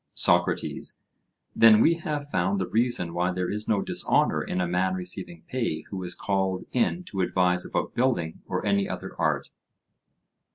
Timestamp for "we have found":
1.79-2.59